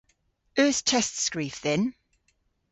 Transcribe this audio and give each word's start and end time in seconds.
Eus 0.61 0.77
testskrif 0.87 1.55
dhyn? 1.63 1.83